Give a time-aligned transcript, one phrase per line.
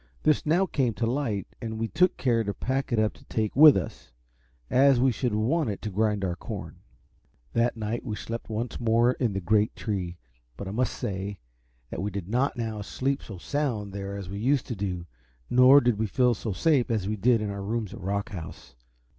[0.23, 3.55] This now came to light, and we took care to pack it up to take
[3.55, 4.11] with us,
[4.67, 6.77] as we should want it to grind our corn.
[7.53, 10.17] That night we slept once more in the great tree;
[10.57, 11.37] but I must say
[11.91, 15.05] that we did not now sleep so sound there as we used to do,
[15.51, 18.73] nor did we feel so safe as we did in our rooms at Rock House.